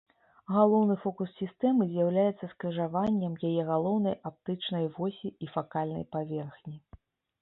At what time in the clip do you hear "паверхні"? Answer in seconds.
6.17-6.75